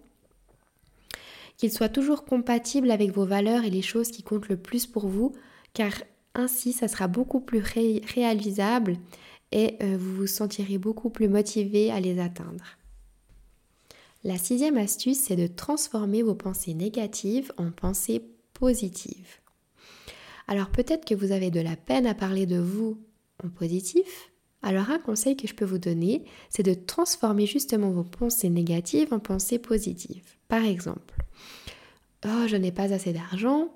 qu'ils 1.58 1.72
soient 1.72 1.90
toujours 1.90 2.26
compatibles 2.26 2.92
avec 2.92 3.12
vos 3.12 3.26
valeurs 3.26 3.64
et 3.64 3.70
les 3.70 3.82
choses 3.82 4.10
qui 4.10 4.24
comptent 4.24 4.50
le 4.50 4.58
plus 4.58 4.88
pour 4.88 5.08
vous, 5.08 5.34
car 5.74 5.92
ainsi 6.36 6.74
ça 6.74 6.88
sera 6.88 7.08
beaucoup 7.08 7.40
plus 7.40 7.60
réalisable 7.62 8.98
et 9.52 9.78
euh, 9.84 9.98
vous 9.98 10.16
vous 10.16 10.28
sentirez 10.28 10.78
beaucoup 10.78 11.10
plus 11.10 11.28
motivé 11.28 11.92
à 11.92 12.00
les 12.00 12.20
atteindre. 12.20 12.64
La 14.24 14.38
sixième 14.38 14.78
astuce, 14.78 15.20
c'est 15.20 15.36
de 15.36 15.48
transformer 15.48 16.24
vos 16.24 16.36
pensées 16.36 16.74
négatives 16.74 17.52
en 17.58 17.72
pensées 17.72 18.24
positives. 18.54 19.40
Alors 20.48 20.70
peut-être 20.70 21.06
que 21.06 21.16
vous 21.16 21.32
avez 21.32 21.52
de 21.52 21.60
la 21.60 21.76
peine 21.76 22.08
à 22.08 22.14
parler 22.14 22.46
de 22.46 22.58
vous 22.58 22.98
en 23.44 23.50
positif. 23.50 24.32
Alors 24.62 24.90
un 24.90 25.00
conseil 25.00 25.36
que 25.36 25.48
je 25.48 25.54
peux 25.54 25.66
vous 25.66 25.78
donner, 25.78 26.24
c'est 26.50 26.64
de 26.64 26.74
transformer 26.74 27.46
justement 27.46 27.92
vos 27.92 28.04
pensées 28.04 28.50
négatives 28.50 29.14
en 29.14 29.20
pensées 29.20 29.60
positives. 29.60 30.38
Par 30.48 30.64
exemple, 30.64 31.26
oh 32.26 32.48
je 32.48 32.56
n'ai 32.56 32.72
pas 32.72 32.94
assez 32.94 33.12
d'argent. 33.12 33.74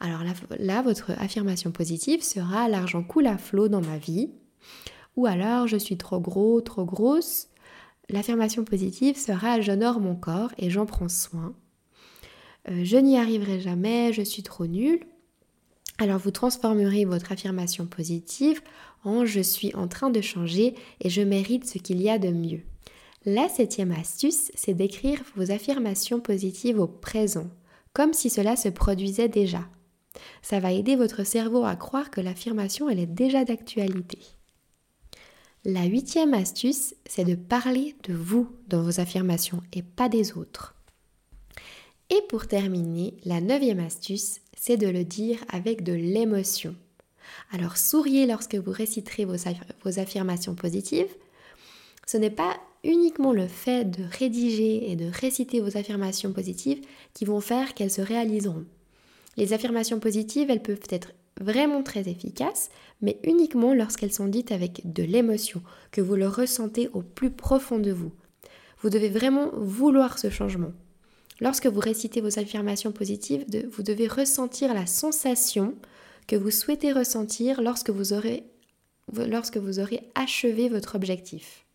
Alors 0.00 0.20
là, 0.58 0.82
votre 0.82 1.12
affirmation 1.12 1.70
positive 1.70 2.22
sera 2.22 2.68
l'argent 2.68 3.02
coule 3.02 3.26
à 3.26 3.38
flot 3.38 3.68
dans 3.68 3.80
ma 3.80 3.98
vie. 3.98 4.30
Ou 5.16 5.26
alors 5.26 5.66
je 5.66 5.76
suis 5.76 5.96
trop 5.96 6.20
gros, 6.20 6.60
trop 6.60 6.84
grosse. 6.84 7.48
L'affirmation 8.08 8.64
positive 8.64 9.16
sera 9.16 9.60
j'honore 9.60 10.00
mon 10.00 10.14
corps 10.14 10.52
et 10.58 10.70
j'en 10.70 10.86
prends 10.86 11.08
soin. 11.08 11.54
Euh, 12.68 12.84
je 12.84 12.96
n'y 12.96 13.18
arriverai 13.18 13.60
jamais, 13.60 14.12
je 14.12 14.22
suis 14.22 14.42
trop 14.42 14.66
nulle. 14.66 15.00
Alors 15.98 16.18
vous 16.18 16.30
transformerez 16.30 17.06
votre 17.06 17.32
affirmation 17.32 17.86
positive 17.86 18.60
en 19.04 19.24
je 19.24 19.40
suis 19.40 19.74
en 19.74 19.88
train 19.88 20.10
de 20.10 20.20
changer 20.20 20.74
et 21.00 21.08
je 21.08 21.22
mérite 21.22 21.66
ce 21.66 21.78
qu'il 21.78 22.02
y 22.02 22.10
a 22.10 22.18
de 22.18 22.28
mieux. 22.28 22.60
La 23.24 23.48
septième 23.48 23.92
astuce, 23.92 24.52
c'est 24.54 24.74
d'écrire 24.74 25.20
vos 25.34 25.50
affirmations 25.50 26.20
positives 26.20 26.78
au 26.78 26.86
présent, 26.86 27.48
comme 27.92 28.12
si 28.12 28.30
cela 28.30 28.54
se 28.54 28.68
produisait 28.68 29.28
déjà. 29.28 29.66
Ça 30.42 30.60
va 30.60 30.72
aider 30.72 30.96
votre 30.96 31.24
cerveau 31.24 31.64
à 31.64 31.76
croire 31.76 32.10
que 32.10 32.20
l'affirmation, 32.20 32.88
elle 32.88 33.00
est 33.00 33.06
déjà 33.06 33.44
d'actualité. 33.44 34.18
La 35.64 35.84
huitième 35.84 36.32
astuce, 36.32 36.94
c'est 37.06 37.24
de 37.24 37.34
parler 37.34 37.96
de 38.04 38.14
vous 38.14 38.48
dans 38.68 38.82
vos 38.82 39.00
affirmations 39.00 39.60
et 39.72 39.82
pas 39.82 40.08
des 40.08 40.36
autres. 40.36 40.76
Et 42.08 42.22
pour 42.28 42.46
terminer, 42.46 43.14
la 43.24 43.40
neuvième 43.40 43.80
astuce, 43.80 44.36
c'est 44.56 44.76
de 44.76 44.86
le 44.86 45.04
dire 45.04 45.44
avec 45.48 45.82
de 45.82 45.92
l'émotion. 45.92 46.76
Alors 47.50 47.76
souriez 47.76 48.26
lorsque 48.26 48.54
vous 48.54 48.70
réciterez 48.70 49.24
vos, 49.24 49.98
affirmations 49.98 50.54
positives. 50.54 51.12
Ce 52.06 52.16
n'est 52.16 52.30
pas 52.30 52.56
uniquement 52.84 53.32
le 53.32 53.48
fait 53.48 53.84
de 53.84 54.04
rédiger 54.18 54.90
et 54.90 54.94
de 54.94 55.10
réciter 55.12 55.60
vos 55.60 55.76
affirmations 55.76 56.32
positives 56.32 56.80
qui 57.12 57.24
vont 57.24 57.40
faire 57.40 57.74
qu'elles 57.74 57.90
se 57.90 58.02
réaliseront. 58.02 58.66
Les 59.36 59.52
affirmations 59.52 60.00
positives, 60.00 60.50
elles 60.50 60.62
peuvent 60.62 60.78
être 60.88 61.12
vraiment 61.40 61.82
très 61.82 62.08
efficaces, 62.08 62.70
mais 63.02 63.18
uniquement 63.24 63.74
lorsqu'elles 63.74 64.12
sont 64.12 64.28
dites 64.28 64.52
avec 64.52 64.80
de 64.90 65.02
l'émotion, 65.02 65.62
que 65.92 66.00
vous 66.00 66.16
le 66.16 66.28
ressentez 66.28 66.88
au 66.94 67.02
plus 67.02 67.30
profond 67.30 67.78
de 67.78 67.92
vous. 67.92 68.12
Vous 68.80 68.90
devez 68.90 69.08
vraiment 69.08 69.50
vouloir 69.54 70.18
ce 70.18 70.30
changement. 70.30 70.72
Lorsque 71.40 71.66
vous 71.66 71.80
récitez 71.80 72.22
vos 72.22 72.38
affirmations 72.38 72.92
positives, 72.92 73.44
vous 73.70 73.82
devez 73.82 74.08
ressentir 74.08 74.72
la 74.72 74.86
sensation 74.86 75.74
que 76.26 76.36
vous 76.36 76.50
souhaitez 76.50 76.92
ressentir 76.92 77.60
lorsque 77.60 77.90
vous 77.90 78.14
aurez, 78.14 78.44
lorsque 79.12 79.58
vous 79.58 79.78
aurez 79.78 80.00
achevé 80.14 80.70
votre 80.70 80.94
objectif. 80.94 81.66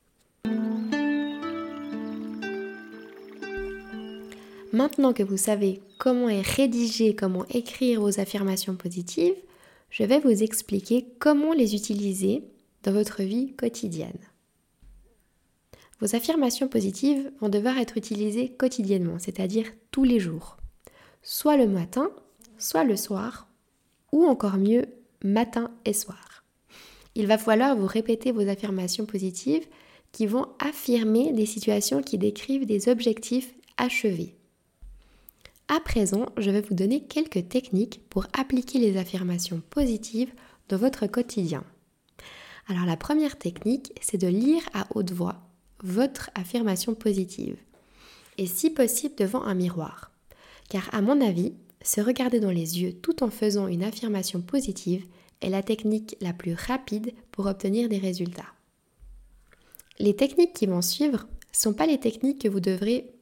Maintenant 4.73 5.13
que 5.13 5.21
vous 5.21 5.37
savez 5.37 5.81
comment 6.01 6.29
est 6.29 6.41
rédigé, 6.41 7.15
comment 7.15 7.45
écrire 7.49 8.01
vos 8.01 8.19
affirmations 8.19 8.75
positives, 8.75 9.35
je 9.91 10.03
vais 10.03 10.19
vous 10.19 10.41
expliquer 10.41 11.05
comment 11.19 11.53
les 11.53 11.75
utiliser 11.75 12.43
dans 12.81 12.91
votre 12.91 13.21
vie 13.21 13.53
quotidienne. 13.53 14.17
Vos 15.99 16.15
affirmations 16.15 16.67
positives 16.67 17.31
vont 17.39 17.49
devoir 17.49 17.77
être 17.77 17.97
utilisées 17.97 18.49
quotidiennement, 18.49 19.19
c'est-à-dire 19.19 19.67
tous 19.91 20.03
les 20.03 20.19
jours, 20.19 20.57
soit 21.21 21.55
le 21.55 21.67
matin, 21.67 22.09
soit 22.57 22.83
le 22.83 22.95
soir, 22.95 23.47
ou 24.11 24.25
encore 24.25 24.57
mieux, 24.57 24.87
matin 25.23 25.69
et 25.85 25.93
soir. 25.93 26.43
Il 27.13 27.27
va 27.27 27.37
falloir 27.37 27.75
vous 27.75 27.85
répéter 27.85 28.31
vos 28.31 28.49
affirmations 28.49 29.05
positives 29.05 29.67
qui 30.11 30.25
vont 30.25 30.47
affirmer 30.57 31.31
des 31.31 31.45
situations 31.45 32.01
qui 32.01 32.17
décrivent 32.17 32.65
des 32.65 32.89
objectifs 32.89 33.53
achevés. 33.77 34.35
À 35.73 35.79
présent, 35.79 36.25
je 36.35 36.51
vais 36.51 36.59
vous 36.59 36.75
donner 36.75 36.99
quelques 36.99 37.47
techniques 37.47 38.01
pour 38.09 38.27
appliquer 38.37 38.77
les 38.77 38.97
affirmations 38.97 39.61
positives 39.69 40.33
dans 40.67 40.75
votre 40.75 41.07
quotidien. 41.07 41.63
Alors 42.67 42.85
la 42.85 42.97
première 42.97 43.37
technique, 43.37 43.93
c'est 44.01 44.17
de 44.17 44.27
lire 44.27 44.61
à 44.73 44.85
haute 44.93 45.13
voix 45.13 45.37
votre 45.81 46.29
affirmation 46.35 46.93
positive. 46.93 47.55
Et 48.37 48.47
si 48.47 48.69
possible 48.69 49.15
devant 49.15 49.43
un 49.43 49.53
miroir. 49.53 50.11
Car 50.67 50.93
à 50.93 51.01
mon 51.01 51.21
avis, 51.21 51.53
se 51.81 52.01
regarder 52.01 52.41
dans 52.41 52.51
les 52.51 52.81
yeux 52.81 52.91
tout 52.91 53.23
en 53.23 53.29
faisant 53.29 53.67
une 53.67 53.85
affirmation 53.85 54.41
positive 54.41 55.05
est 55.39 55.49
la 55.49 55.63
technique 55.63 56.17
la 56.19 56.33
plus 56.33 56.53
rapide 56.53 57.13
pour 57.31 57.45
obtenir 57.45 57.87
des 57.87 57.97
résultats. 57.97 58.53
Les 59.99 60.17
techniques 60.17 60.53
qui 60.53 60.65
vont 60.65 60.81
suivre 60.81 61.19
ne 61.19 61.57
sont 61.57 61.73
pas 61.73 61.87
les 61.87 61.97
techniques 61.97 62.41
que 62.41 62.49
vous 62.49 62.59
devrez 62.59 63.13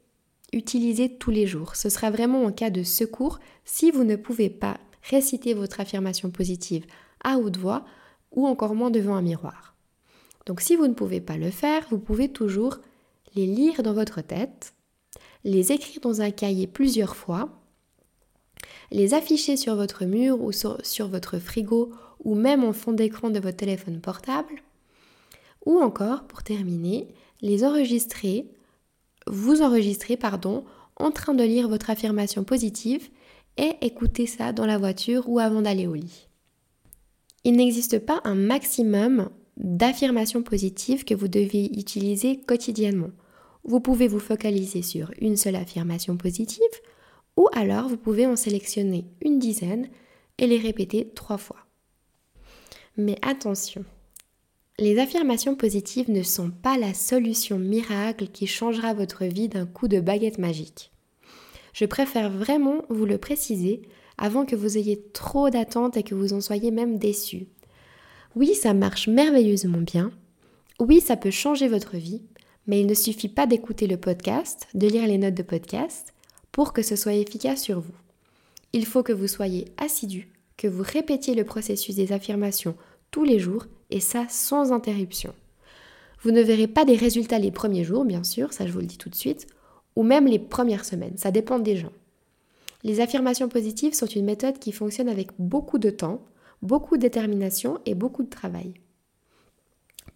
utiliser 0.53 1.17
tous 1.17 1.31
les 1.31 1.47
jours. 1.47 1.75
Ce 1.75 1.89
sera 1.89 2.11
vraiment 2.11 2.43
en 2.43 2.51
cas 2.51 2.69
de 2.69 2.83
secours 2.83 3.39
si 3.65 3.91
vous 3.91 4.03
ne 4.03 4.15
pouvez 4.15 4.49
pas 4.49 4.77
réciter 5.09 5.53
votre 5.53 5.79
affirmation 5.79 6.29
positive 6.29 6.85
à 7.23 7.37
haute 7.37 7.57
voix 7.57 7.85
ou 8.31 8.47
encore 8.47 8.75
moins 8.75 8.91
devant 8.91 9.15
un 9.15 9.21
miroir. 9.21 9.75
Donc 10.45 10.61
si 10.61 10.75
vous 10.75 10.87
ne 10.87 10.93
pouvez 10.93 11.21
pas 11.21 11.37
le 11.37 11.51
faire, 11.51 11.85
vous 11.89 11.99
pouvez 11.99 12.29
toujours 12.29 12.77
les 13.35 13.45
lire 13.45 13.83
dans 13.83 13.93
votre 13.93 14.21
tête, 14.21 14.73
les 15.43 15.71
écrire 15.71 16.01
dans 16.01 16.21
un 16.21 16.31
cahier 16.31 16.67
plusieurs 16.67 17.15
fois, 17.15 17.49
les 18.91 19.13
afficher 19.13 19.57
sur 19.57 19.75
votre 19.75 20.05
mur 20.05 20.41
ou 20.41 20.51
sur, 20.51 21.07
votre 21.07 21.37
frigo 21.39 21.91
ou 22.23 22.35
même 22.35 22.63
en 22.63 22.73
fond 22.73 22.91
d'écran 22.91 23.29
de 23.29 23.39
votre 23.39 23.57
téléphone 23.57 24.01
portable. 24.01 24.63
Ou 25.65 25.79
encore, 25.79 26.23
pour 26.23 26.43
terminer, 26.43 27.07
les 27.41 27.63
enregistrer, 27.63 28.49
vous 29.27 29.61
enregistrer, 29.61 30.17
pardon, 30.17 30.65
en 30.97 31.11
train 31.11 31.33
de 31.33 31.43
lire 31.43 31.67
votre 31.67 31.89
affirmation 31.89 32.43
positive 32.43 33.09
et 33.57 33.73
écouter 33.81 34.25
ça 34.25 34.53
dans 34.53 34.65
la 34.65 34.77
voiture 34.77 35.29
ou 35.29 35.39
avant 35.39 35.61
d'aller 35.61 35.87
au 35.87 35.93
lit. 35.93 36.27
Il 37.43 37.55
n'existe 37.55 37.99
pas 37.99 38.21
un 38.23 38.35
maximum 38.35 39.29
d'affirmations 39.57 40.43
positives 40.43 41.03
que 41.03 41.13
vous 41.13 41.27
devez 41.27 41.65
utiliser 41.65 42.39
quotidiennement. 42.41 43.11
Vous 43.63 43.79
pouvez 43.79 44.07
vous 44.07 44.19
focaliser 44.19 44.81
sur 44.81 45.11
une 45.19 45.35
seule 45.35 45.55
affirmation 45.55 46.17
positive 46.17 46.63
ou 47.37 47.47
alors 47.53 47.87
vous 47.87 47.97
pouvez 47.97 48.25
en 48.25 48.35
sélectionner 48.35 49.05
une 49.21 49.39
dizaine 49.39 49.89
et 50.37 50.47
les 50.47 50.57
répéter 50.57 51.11
trois 51.15 51.37
fois. 51.37 51.65
Mais 52.97 53.17
attention, 53.21 53.85
les 54.79 54.97
affirmations 54.97 55.55
positives 55.55 56.09
ne 56.09 56.23
sont 56.23 56.51
pas 56.51 56.77
la 56.77 56.93
solution 56.93 57.59
miracle 57.59 58.27
qui 58.27 58.47
changera 58.47 58.93
votre 58.93 59.25
vie 59.25 59.49
d'un 59.49 59.65
coup 59.65 59.89
de 59.89 59.99
baguette 59.99 60.37
magique. 60.37 60.91
Je 61.73 61.85
préfère 61.85 62.31
vraiment 62.31 62.83
vous 62.89 63.05
le 63.05 63.17
préciser 63.17 63.81
avant 64.17 64.45
que 64.45 64.55
vous 64.55 64.77
ayez 64.77 65.01
trop 65.13 65.49
d'attentes 65.49 65.97
et 65.97 66.03
que 66.03 66.15
vous 66.15 66.33
en 66.33 66.39
soyez 66.39 66.71
même 66.71 66.97
déçus. 66.97 67.47
Oui, 68.35 68.55
ça 68.55 68.73
marche 68.73 69.07
merveilleusement 69.07 69.81
bien. 69.81 70.11
Oui, 70.79 71.01
ça 71.01 71.17
peut 71.17 71.31
changer 71.31 71.67
votre 71.67 71.97
vie, 71.97 72.21
mais 72.65 72.79
il 72.79 72.87
ne 72.87 72.93
suffit 72.93 73.27
pas 73.27 73.47
d'écouter 73.47 73.85
le 73.85 73.97
podcast, 73.97 74.67
de 74.75 74.87
lire 74.87 75.07
les 75.07 75.17
notes 75.17 75.35
de 75.35 75.43
podcast, 75.43 76.13
pour 76.53 76.71
que 76.71 76.83
ce 76.83 76.95
soit 76.95 77.13
efficace 77.13 77.61
sur 77.61 77.81
vous. 77.81 77.95
Il 78.71 78.85
faut 78.85 79.03
que 79.03 79.13
vous 79.13 79.27
soyez 79.27 79.65
assidu, 79.77 80.31
que 80.55 80.67
vous 80.67 80.83
répétiez 80.83 81.35
le 81.35 81.43
processus 81.43 81.95
des 81.95 82.13
affirmations 82.13 82.75
tous 83.11 83.23
les 83.23 83.39
jours, 83.39 83.65
et 83.89 83.99
ça 83.99 84.25
sans 84.29 84.71
interruption. 84.71 85.33
Vous 86.21 86.31
ne 86.31 86.41
verrez 86.41 86.67
pas 86.67 86.85
des 86.85 86.95
résultats 86.95 87.39
les 87.39 87.51
premiers 87.51 87.83
jours, 87.83 88.05
bien 88.05 88.23
sûr, 88.23 88.53
ça 88.53 88.67
je 88.67 88.71
vous 88.71 88.79
le 88.79 88.85
dis 88.85 88.97
tout 88.97 89.09
de 89.09 89.15
suite, 89.15 89.47
ou 89.95 90.03
même 90.03 90.27
les 90.27 90.39
premières 90.39 90.85
semaines, 90.85 91.17
ça 91.17 91.31
dépend 91.31 91.59
des 91.59 91.77
gens. 91.77 91.93
Les 92.83 93.01
affirmations 93.01 93.49
positives 93.49 93.93
sont 93.93 94.05
une 94.05 94.25
méthode 94.25 94.59
qui 94.59 94.71
fonctionne 94.71 95.09
avec 95.09 95.29
beaucoup 95.37 95.79
de 95.79 95.89
temps, 95.89 96.21
beaucoup 96.61 96.97
de 96.97 97.01
détermination 97.01 97.79
et 97.85 97.95
beaucoup 97.95 98.23
de 98.23 98.29
travail. 98.29 98.73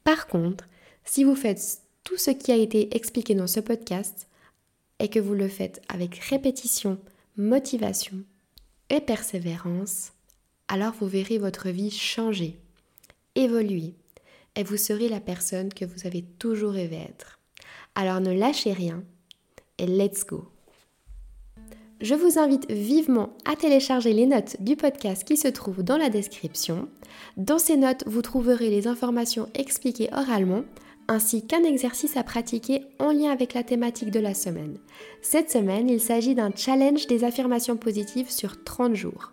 Par 0.03 0.27
contre, 0.27 0.67
si 1.05 1.23
vous 1.23 1.35
faites 1.35 1.81
tout 2.03 2.17
ce 2.17 2.31
qui 2.31 2.51
a 2.51 2.57
été 2.57 2.95
expliqué 2.95 3.35
dans 3.35 3.47
ce 3.47 3.59
podcast 3.59 4.27
et 4.99 5.09
que 5.09 5.19
vous 5.19 5.33
le 5.33 5.47
faites 5.47 5.81
avec 5.89 6.15
répétition, 6.15 6.97
motivation 7.37 8.17
et 8.89 9.01
persévérance, 9.01 10.11
alors 10.67 10.93
vous 10.99 11.07
verrez 11.07 11.37
votre 11.37 11.69
vie 11.69 11.91
changer, 11.91 12.59
évoluer 13.35 13.95
et 14.55 14.63
vous 14.63 14.77
serez 14.77 15.09
la 15.09 15.19
personne 15.19 15.73
que 15.73 15.85
vous 15.85 16.05
avez 16.05 16.23
toujours 16.39 16.73
rêvé 16.73 16.97
être. 16.97 17.39
Alors 17.95 18.21
ne 18.21 18.33
lâchez 18.33 18.73
rien 18.73 19.03
et 19.77 19.87
let's 19.87 20.25
go. 20.25 20.47
Je 22.01 22.15
vous 22.15 22.37
invite 22.37 22.69
vivement 22.69 23.29
à 23.45 23.55
télécharger 23.55 24.11
les 24.11 24.25
notes 24.25 24.57
du 24.59 24.75
podcast 24.75 25.23
qui 25.23 25.37
se 25.37 25.47
trouvent 25.47 25.83
dans 25.83 25.97
la 25.97 26.09
description. 26.09 26.89
Dans 27.37 27.59
ces 27.59 27.77
notes, 27.77 28.03
vous 28.07 28.21
trouverez 28.21 28.69
les 28.69 28.87
informations 28.87 29.47
expliquées 29.53 30.09
oralement 30.11 30.63
ainsi 31.07 31.45
qu'un 31.45 31.63
exercice 31.63 32.17
à 32.17 32.23
pratiquer 32.23 32.85
en 32.99 33.11
lien 33.11 33.31
avec 33.31 33.53
la 33.53 33.63
thématique 33.63 34.11
de 34.11 34.19
la 34.19 34.33
semaine. 34.33 34.77
Cette 35.21 35.51
semaine, 35.51 35.89
il 35.89 36.01
s'agit 36.01 36.35
d'un 36.35 36.51
challenge 36.55 37.07
des 37.07 37.23
affirmations 37.23 37.77
positives 37.77 38.29
sur 38.29 38.63
30 38.63 38.95
jours. 38.95 39.31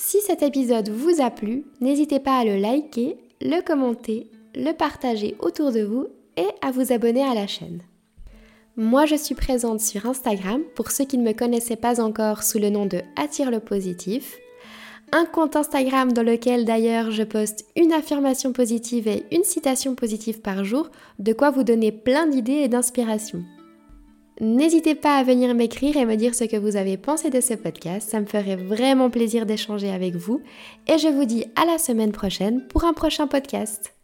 Si 0.00 0.20
cet 0.20 0.42
épisode 0.42 0.90
vous 0.90 1.20
a 1.20 1.28
plu, 1.28 1.64
n'hésitez 1.80 2.20
pas 2.20 2.38
à 2.38 2.44
le 2.44 2.56
liker, 2.56 3.18
le 3.40 3.60
commenter, 3.60 4.30
le 4.54 4.72
partager 4.72 5.34
autour 5.40 5.72
de 5.72 5.80
vous 5.80 6.06
et 6.36 6.46
à 6.62 6.70
vous 6.70 6.92
abonner 6.92 7.24
à 7.24 7.34
la 7.34 7.48
chaîne. 7.48 7.82
Moi, 8.76 9.06
je 9.06 9.16
suis 9.16 9.34
présente 9.34 9.80
sur 9.80 10.06
Instagram 10.06 10.62
pour 10.76 10.92
ceux 10.92 11.04
qui 11.04 11.18
ne 11.18 11.24
me 11.24 11.32
connaissaient 11.32 11.74
pas 11.74 12.00
encore 12.00 12.44
sous 12.44 12.60
le 12.60 12.70
nom 12.70 12.86
de 12.86 13.02
Attire 13.16 13.50
le 13.50 13.58
positif 13.58 14.38
un 15.10 15.24
compte 15.24 15.56
Instagram 15.56 16.12
dans 16.12 16.22
lequel 16.22 16.66
d'ailleurs 16.66 17.10
je 17.10 17.22
poste 17.22 17.64
une 17.76 17.92
affirmation 17.92 18.52
positive 18.52 19.08
et 19.08 19.24
une 19.32 19.42
citation 19.42 19.94
positive 19.94 20.42
par 20.42 20.64
jour, 20.64 20.90
de 21.18 21.32
quoi 21.32 21.50
vous 21.50 21.64
donner 21.64 21.92
plein 21.92 22.26
d'idées 22.26 22.52
et 22.52 22.68
d'inspiration. 22.68 23.42
N'hésitez 24.40 24.94
pas 24.94 25.16
à 25.16 25.24
venir 25.24 25.52
m'écrire 25.54 25.96
et 25.96 26.04
me 26.04 26.14
dire 26.14 26.34
ce 26.34 26.44
que 26.44 26.56
vous 26.56 26.76
avez 26.76 26.96
pensé 26.96 27.28
de 27.28 27.40
ce 27.40 27.54
podcast, 27.54 28.08
ça 28.08 28.20
me 28.20 28.26
ferait 28.26 28.54
vraiment 28.54 29.10
plaisir 29.10 29.46
d'échanger 29.46 29.90
avec 29.90 30.14
vous 30.14 30.42
et 30.86 30.96
je 30.96 31.08
vous 31.08 31.24
dis 31.24 31.44
à 31.56 31.64
la 31.64 31.76
semaine 31.76 32.12
prochaine 32.12 32.64
pour 32.68 32.84
un 32.84 32.92
prochain 32.92 33.26
podcast. 33.26 33.97